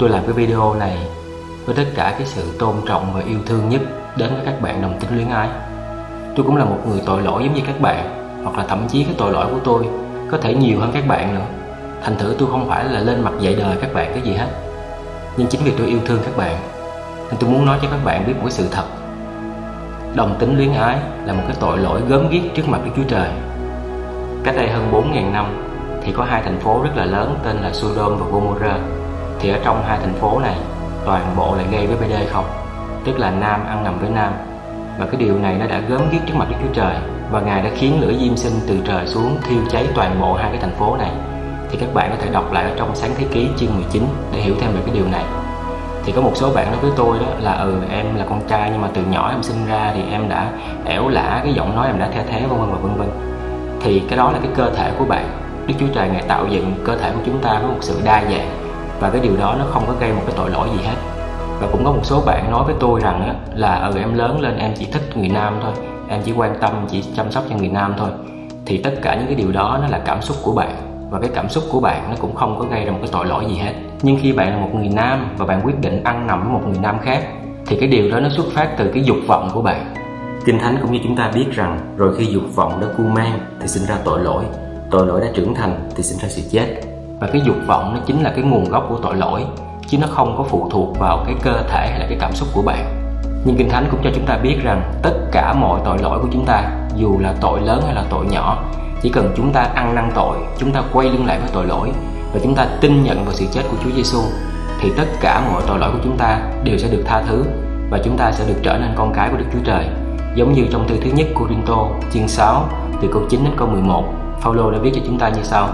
tôi 0.00 0.08
làm 0.08 0.22
cái 0.22 0.32
video 0.32 0.74
này 0.74 0.98
với 1.66 1.76
tất 1.76 1.84
cả 1.94 2.14
cái 2.18 2.26
sự 2.26 2.42
tôn 2.58 2.74
trọng 2.86 3.12
và 3.14 3.20
yêu 3.26 3.38
thương 3.46 3.68
nhất 3.68 3.80
đến 4.16 4.30
với 4.34 4.44
các 4.44 4.60
bạn 4.62 4.82
đồng 4.82 4.98
tính 5.00 5.16
luyến 5.16 5.28
ái. 5.28 5.48
Tôi 6.36 6.46
cũng 6.46 6.56
là 6.56 6.64
một 6.64 6.78
người 6.88 7.02
tội 7.06 7.22
lỗi 7.22 7.44
giống 7.44 7.54
như 7.54 7.62
các 7.66 7.80
bạn, 7.80 8.10
hoặc 8.44 8.58
là 8.58 8.64
thậm 8.68 8.88
chí 8.88 9.04
cái 9.04 9.14
tội 9.18 9.32
lỗi 9.32 9.46
của 9.50 9.58
tôi 9.64 9.88
có 10.30 10.38
thể 10.38 10.54
nhiều 10.54 10.80
hơn 10.80 10.90
các 10.94 11.06
bạn 11.06 11.34
nữa. 11.34 11.44
Thành 12.02 12.16
thử 12.18 12.34
tôi 12.38 12.48
không 12.50 12.68
phải 12.68 12.84
là 12.84 13.00
lên 13.00 13.22
mặt 13.22 13.32
dạy 13.40 13.54
đời 13.54 13.76
các 13.80 13.94
bạn 13.94 14.10
cái 14.12 14.22
gì 14.22 14.32
hết. 14.32 14.46
Nhưng 15.36 15.46
chính 15.46 15.60
vì 15.64 15.72
tôi 15.78 15.86
yêu 15.86 15.98
thương 16.06 16.20
các 16.24 16.36
bạn, 16.36 16.56
nên 17.28 17.36
tôi 17.40 17.50
muốn 17.50 17.66
nói 17.66 17.78
cho 17.82 17.88
các 17.90 18.04
bạn 18.04 18.26
biết 18.26 18.34
một 18.36 18.42
cái 18.42 18.50
sự 18.50 18.68
thật. 18.70 18.84
Đồng 20.14 20.36
tính 20.38 20.56
luyến 20.56 20.72
ái 20.72 20.98
là 21.24 21.32
một 21.32 21.42
cái 21.46 21.56
tội 21.60 21.78
lỗi 21.78 22.00
gớm 22.08 22.28
ghiếc 22.30 22.42
trước 22.54 22.68
mặt 22.68 22.80
Đức 22.84 22.90
Chúa 22.96 23.08
Trời. 23.08 23.28
Cách 24.44 24.56
đây 24.56 24.70
hơn 24.70 24.92
4.000 24.92 25.32
năm 25.32 25.46
thì 26.02 26.12
có 26.12 26.24
hai 26.24 26.42
thành 26.42 26.60
phố 26.60 26.82
rất 26.82 26.96
là 26.96 27.04
lớn 27.04 27.38
tên 27.44 27.56
là 27.56 27.72
Sodom 27.72 28.18
và 28.18 28.26
Gomorrah 28.30 28.80
thì 29.40 29.50
ở 29.50 29.58
trong 29.64 29.82
hai 29.86 29.98
thành 29.98 30.14
phố 30.14 30.38
này, 30.38 30.56
toàn 31.06 31.34
bộ 31.36 31.56
lại 31.56 31.66
gây 31.70 31.86
với 31.86 31.96
BD 31.96 32.32
không? 32.32 32.44
Tức 33.04 33.18
là 33.18 33.30
nam 33.30 33.66
ăn 33.66 33.84
nằm 33.84 33.98
với 33.98 34.10
nam. 34.10 34.32
Và 34.98 35.06
cái 35.06 35.16
điều 35.16 35.38
này 35.38 35.56
nó 35.58 35.66
đã 35.66 35.80
gớm 35.88 36.00
ghiếc 36.10 36.20
trước 36.26 36.34
mặt 36.36 36.46
Đức 36.50 36.56
Chúa 36.62 36.72
Trời, 36.74 36.96
và 37.30 37.40
Ngài 37.40 37.62
đã 37.62 37.70
khiến 37.74 38.00
lửa 38.00 38.12
diêm 38.20 38.36
sinh 38.36 38.52
từ 38.68 38.76
trời 38.86 39.06
xuống 39.06 39.36
thiêu 39.48 39.58
cháy 39.70 39.86
toàn 39.94 40.20
bộ 40.20 40.34
hai 40.34 40.50
cái 40.50 40.60
thành 40.60 40.74
phố 40.78 40.96
này. 40.96 41.10
Thì 41.70 41.78
các 41.80 41.94
bạn 41.94 42.10
có 42.10 42.16
thể 42.20 42.30
đọc 42.32 42.52
lại 42.52 42.64
ở 42.64 42.70
trong 42.76 42.96
sáng 42.96 43.10
thế 43.18 43.26
ký 43.32 43.48
chương 43.56 43.74
19 43.74 44.02
để 44.32 44.40
hiểu 44.40 44.54
thêm 44.60 44.72
về 44.72 44.80
cái 44.86 44.94
điều 44.94 45.06
này. 45.12 45.24
Thì 46.04 46.12
có 46.12 46.22
một 46.22 46.32
số 46.34 46.50
bạn 46.54 46.66
nói 46.66 46.80
với 46.80 46.90
tôi 46.96 47.18
đó 47.18 47.26
là 47.40 47.52
ừ 47.52 47.74
em 47.90 48.16
là 48.16 48.24
con 48.28 48.40
trai 48.48 48.70
nhưng 48.72 48.80
mà 48.80 48.88
từ 48.94 49.02
nhỏ 49.10 49.30
em 49.30 49.42
sinh 49.42 49.66
ra 49.68 49.92
thì 49.94 50.02
em 50.10 50.28
đã 50.28 50.50
ẻo 50.84 51.08
lả 51.08 51.40
cái 51.44 51.52
giọng 51.52 51.76
nói, 51.76 51.86
em 51.86 51.98
đã 51.98 52.08
the 52.08 52.24
thế, 52.30 52.40
vân 52.40 52.60
vân 52.60 52.70
và 52.70 52.78
vân 52.78 52.94
vân. 52.94 53.08
Thì 53.80 54.02
cái 54.08 54.16
đó 54.16 54.32
là 54.32 54.38
cái 54.42 54.50
cơ 54.56 54.70
thể 54.76 54.92
của 54.98 55.04
bạn. 55.04 55.24
Đức 55.66 55.74
Chúa 55.80 55.86
Trời 55.94 56.08
ngài 56.08 56.22
tạo 56.22 56.46
dựng 56.50 56.74
cơ 56.84 56.96
thể 56.96 57.10
của 57.10 57.20
chúng 57.26 57.38
ta 57.38 57.50
với 57.52 57.68
một 57.68 57.78
sự 57.80 58.00
đa 58.04 58.22
dạng 58.22 58.69
và 59.00 59.10
cái 59.10 59.20
điều 59.20 59.36
đó 59.36 59.56
nó 59.58 59.64
không 59.70 59.84
có 59.86 59.94
gây 60.00 60.12
một 60.12 60.22
cái 60.26 60.34
tội 60.36 60.50
lỗi 60.50 60.68
gì 60.76 60.84
hết. 60.84 60.96
Và 61.60 61.68
cũng 61.72 61.84
có 61.84 61.92
một 61.92 62.00
số 62.02 62.22
bạn 62.26 62.50
nói 62.50 62.64
với 62.64 62.74
tôi 62.80 63.00
rằng 63.00 63.22
á, 63.22 63.34
là 63.54 63.74
ừ 63.74 63.98
em 63.98 64.14
lớn 64.14 64.40
lên 64.40 64.58
em 64.58 64.72
chỉ 64.78 64.86
thích 64.92 65.16
người 65.16 65.28
nam 65.28 65.58
thôi. 65.62 65.72
Em 66.08 66.20
chỉ 66.24 66.32
quan 66.32 66.54
tâm 66.60 66.86
chỉ 66.90 67.04
chăm 67.16 67.30
sóc 67.30 67.44
cho 67.50 67.56
người 67.56 67.68
nam 67.68 67.94
thôi. 67.98 68.10
Thì 68.66 68.78
tất 68.78 68.94
cả 69.02 69.14
những 69.14 69.26
cái 69.26 69.34
điều 69.34 69.52
đó 69.52 69.78
nó 69.82 69.88
là 69.88 69.98
cảm 69.98 70.22
xúc 70.22 70.36
của 70.42 70.52
bạn. 70.52 70.76
Và 71.10 71.20
cái 71.20 71.30
cảm 71.34 71.48
xúc 71.48 71.64
của 71.72 71.80
bạn 71.80 72.10
nó 72.10 72.16
cũng 72.20 72.34
không 72.34 72.58
có 72.58 72.64
gây 72.64 72.84
ra 72.84 72.92
một 72.92 72.98
cái 73.00 73.10
tội 73.12 73.26
lỗi 73.26 73.44
gì 73.48 73.56
hết. 73.56 73.72
Nhưng 74.02 74.18
khi 74.22 74.32
bạn 74.32 74.50
là 74.50 74.56
một 74.56 74.70
người 74.74 74.88
nam 74.88 75.34
và 75.38 75.46
bạn 75.46 75.60
quyết 75.64 75.80
định 75.80 76.04
ăn 76.04 76.26
nằm 76.26 76.40
với 76.40 76.52
một 76.52 76.68
người 76.68 76.78
nam 76.82 76.98
khác 77.02 77.24
thì 77.66 77.76
cái 77.80 77.88
điều 77.88 78.10
đó 78.10 78.20
nó 78.20 78.28
xuất 78.28 78.46
phát 78.54 78.68
từ 78.78 78.90
cái 78.94 79.04
dục 79.04 79.16
vọng 79.26 79.50
của 79.54 79.62
bạn. 79.62 79.94
Kinh 80.44 80.58
thánh 80.58 80.78
cũng 80.82 80.92
như 80.92 80.98
chúng 81.04 81.16
ta 81.16 81.30
biết 81.34 81.46
rằng 81.52 81.78
rồi 81.96 82.16
khi 82.18 82.24
dục 82.24 82.42
vọng 82.54 82.80
đã 82.80 82.86
cu 82.98 83.02
mang 83.02 83.38
thì 83.60 83.68
sinh 83.68 83.86
ra 83.86 83.96
tội 84.04 84.20
lỗi. 84.20 84.44
Tội 84.90 85.06
lỗi 85.06 85.20
đã 85.20 85.26
trưởng 85.34 85.54
thành 85.54 85.88
thì 85.96 86.02
sinh 86.02 86.18
ra 86.18 86.28
sự 86.28 86.42
chết 86.50 86.89
và 87.20 87.26
cái 87.32 87.42
dục 87.44 87.56
vọng 87.66 87.94
nó 87.94 88.00
chính 88.06 88.22
là 88.22 88.30
cái 88.30 88.44
nguồn 88.44 88.64
gốc 88.64 88.86
của 88.88 88.98
tội 89.02 89.16
lỗi, 89.16 89.44
chứ 89.86 89.98
nó 89.98 90.06
không 90.10 90.34
có 90.38 90.44
phụ 90.44 90.68
thuộc 90.70 90.98
vào 90.98 91.24
cái 91.26 91.34
cơ 91.42 91.62
thể 91.68 91.88
hay 91.90 92.00
là 92.00 92.06
cái 92.08 92.18
cảm 92.20 92.32
xúc 92.34 92.48
của 92.54 92.62
bạn. 92.62 92.96
Nhưng 93.44 93.56
kinh 93.56 93.68
thánh 93.68 93.86
cũng 93.90 94.00
cho 94.04 94.10
chúng 94.14 94.26
ta 94.26 94.36
biết 94.36 94.56
rằng 94.62 94.92
tất 95.02 95.12
cả 95.32 95.52
mọi 95.52 95.80
tội 95.84 95.98
lỗi 95.98 96.18
của 96.22 96.28
chúng 96.32 96.44
ta, 96.46 96.70
dù 96.96 97.18
là 97.18 97.34
tội 97.40 97.60
lớn 97.60 97.82
hay 97.86 97.94
là 97.94 98.04
tội 98.10 98.26
nhỏ, 98.26 98.64
chỉ 99.02 99.08
cần 99.08 99.32
chúng 99.36 99.52
ta 99.52 99.60
ăn 99.60 99.94
năn 99.94 100.10
tội, 100.14 100.36
chúng 100.58 100.72
ta 100.72 100.82
quay 100.92 101.08
lưng 101.08 101.26
lại 101.26 101.38
với 101.38 101.50
tội 101.52 101.66
lỗi 101.66 101.92
và 102.32 102.40
chúng 102.42 102.54
ta 102.54 102.66
tin 102.80 103.02
nhận 103.02 103.24
vào 103.24 103.34
sự 103.34 103.46
chết 103.52 103.62
của 103.70 103.76
Chúa 103.84 103.90
Giêsu 103.96 104.18
thì 104.80 104.92
tất 104.96 105.06
cả 105.20 105.42
mọi 105.52 105.62
tội 105.66 105.78
lỗi 105.78 105.90
của 105.92 106.00
chúng 106.04 106.16
ta 106.16 106.40
đều 106.64 106.78
sẽ 106.78 106.88
được 106.88 107.02
tha 107.06 107.22
thứ 107.28 107.44
và 107.90 107.98
chúng 108.04 108.16
ta 108.16 108.32
sẽ 108.32 108.44
được 108.48 108.60
trở 108.62 108.78
nên 108.78 108.90
con 108.96 109.12
cái 109.14 109.28
của 109.30 109.36
Đức 109.36 109.44
Chúa 109.52 109.64
Trời. 109.64 109.86
Giống 110.34 110.52
như 110.52 110.66
trong 110.72 110.88
thư 110.88 110.96
thứ 111.04 111.10
nhất 111.10 111.26
Corinto 111.34 111.88
chương 112.12 112.28
6 112.28 112.68
từ 113.02 113.08
câu 113.12 113.22
9 113.28 113.44
đến 113.44 113.52
câu 113.56 113.68
11 113.68 114.04
Phaolô 114.40 114.70
đã 114.70 114.78
viết 114.78 114.90
cho 114.94 115.00
chúng 115.06 115.18
ta 115.18 115.28
như 115.28 115.42
sau 115.42 115.68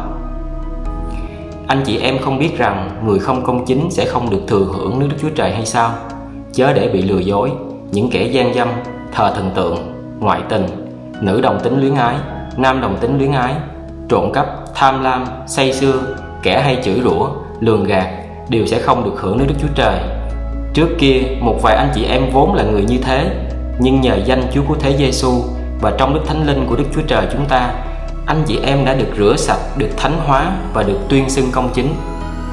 anh 1.66 1.82
chị 1.86 1.98
em 1.98 2.18
không 2.18 2.38
biết 2.38 2.58
rằng 2.58 2.90
người 3.06 3.18
không 3.18 3.44
công 3.44 3.64
chính 3.64 3.90
sẽ 3.90 4.04
không 4.04 4.30
được 4.30 4.40
thừa 4.46 4.64
hưởng 4.74 4.98
nước 4.98 5.06
Đức 5.10 5.16
Chúa 5.22 5.30
Trời 5.34 5.52
hay 5.52 5.66
sao? 5.66 5.90
Chớ 6.52 6.72
để 6.72 6.88
bị 6.88 7.02
lừa 7.02 7.18
dối, 7.18 7.50
những 7.92 8.10
kẻ 8.10 8.24
gian 8.24 8.54
dâm, 8.54 8.68
thờ 9.12 9.32
thần 9.36 9.50
tượng, 9.54 9.92
ngoại 10.20 10.40
tình, 10.48 10.66
nữ 11.20 11.40
đồng 11.40 11.60
tính 11.60 11.80
luyến 11.80 11.94
ái, 11.94 12.16
nam 12.56 12.80
đồng 12.80 12.96
tính 12.96 13.18
luyến 13.18 13.32
ái, 13.32 13.54
trộm 14.08 14.32
cắp, 14.32 14.46
tham 14.74 15.02
lam, 15.02 15.24
say 15.46 15.72
sưa, 15.72 15.94
kẻ 16.42 16.62
hay 16.62 16.78
chửi 16.84 17.00
rủa, 17.04 17.28
lường 17.60 17.84
gạt 17.84 18.08
đều 18.48 18.66
sẽ 18.66 18.78
không 18.78 19.04
được 19.04 19.20
hưởng 19.20 19.38
nước 19.38 19.44
Đức 19.48 19.54
Chúa 19.62 19.74
Trời. 19.74 20.00
Trước 20.74 20.88
kia, 20.98 21.20
một 21.40 21.58
vài 21.62 21.76
anh 21.76 21.88
chị 21.94 22.04
em 22.04 22.22
vốn 22.32 22.54
là 22.54 22.64
người 22.64 22.84
như 22.84 22.98
thế, 23.02 23.30
nhưng 23.78 24.00
nhờ 24.00 24.16
danh 24.24 24.42
Chúa 24.54 24.62
của 24.68 24.76
Thế 24.80 24.96
Giêsu 24.96 25.30
và 25.80 25.92
trong 25.98 26.14
Đức 26.14 26.20
Thánh 26.26 26.46
Linh 26.46 26.66
của 26.68 26.76
Đức 26.76 26.84
Chúa 26.94 27.02
Trời 27.06 27.26
chúng 27.32 27.44
ta 27.48 27.74
anh 28.26 28.42
chị 28.46 28.58
em 28.62 28.84
đã 28.84 28.94
được 28.94 29.08
rửa 29.16 29.36
sạch, 29.36 29.60
được 29.76 29.88
thánh 29.96 30.18
hóa 30.26 30.56
và 30.74 30.82
được 30.82 30.98
tuyên 31.08 31.30
xưng 31.30 31.50
công 31.52 31.70
chính. 31.74 31.94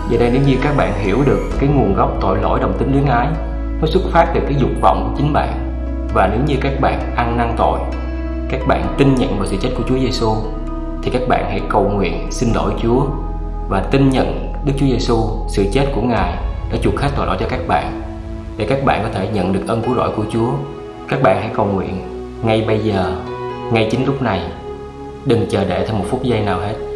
Giờ 0.09 0.17
đây 0.17 0.29
nếu 0.34 0.41
như 0.47 0.56
các 0.63 0.78
bạn 0.78 0.94
hiểu 1.00 1.17
được 1.25 1.39
cái 1.59 1.69
nguồn 1.69 1.94
gốc 1.95 2.17
tội 2.22 2.38
lỗi 2.41 2.59
đồng 2.59 2.78
tính 2.78 2.91
luyến 2.91 3.06
ái, 3.06 3.28
nó 3.81 3.88
xuất 3.88 4.01
phát 4.11 4.31
từ 4.34 4.41
cái 4.44 4.56
dục 4.59 4.69
vọng 4.81 5.09
của 5.09 5.17
chính 5.17 5.34
bạn. 5.34 5.53
Và 6.13 6.28
nếu 6.28 6.39
như 6.47 6.56
các 6.61 6.73
bạn 6.81 7.16
ăn 7.16 7.38
năn 7.38 7.53
tội, 7.57 7.79
các 8.50 8.59
bạn 8.67 8.95
tin 8.97 9.16
nhận 9.16 9.38
vào 9.38 9.47
sự 9.47 9.57
chết 9.61 9.69
của 9.78 9.84
Chúa 9.89 10.00
Giêsu, 10.00 10.35
thì 11.03 11.11
các 11.11 11.22
bạn 11.28 11.45
hãy 11.50 11.61
cầu 11.69 11.90
nguyện 11.90 12.28
xin 12.31 12.50
lỗi 12.55 12.73
Chúa 12.81 13.05
và 13.69 13.79
tin 13.91 14.09
nhận 14.09 14.53
Đức 14.66 14.73
Chúa 14.78 14.85
Giêsu 14.85 15.16
sự 15.47 15.66
chết 15.72 15.85
của 15.95 16.01
Ngài 16.01 16.34
đã 16.72 16.78
chuộc 16.84 17.00
hết 17.00 17.09
tội 17.16 17.25
lỗi 17.25 17.38
cho 17.40 17.45
các 17.50 17.67
bạn 17.67 18.01
để 18.57 18.66
các 18.69 18.85
bạn 18.85 19.03
có 19.03 19.09
thể 19.13 19.28
nhận 19.34 19.53
được 19.53 19.61
ân 19.67 19.81
cứu 19.81 19.95
rỗi 19.95 20.09
của 20.16 20.23
Chúa. 20.34 20.50
Các 21.07 21.23
bạn 21.23 21.38
hãy 21.41 21.50
cầu 21.53 21.66
nguyện 21.66 22.01
ngay 22.44 22.63
bây 22.67 22.79
giờ, 22.79 23.16
ngay 23.72 23.88
chính 23.91 24.05
lúc 24.05 24.22
này 24.22 24.41
Đừng 25.25 25.45
chờ 25.50 25.66
đợi 25.66 25.85
thêm 25.88 26.00
một 26.00 26.06
phút 26.09 26.23
giây 26.23 26.41
nào 26.41 26.59
hết. 26.59 26.93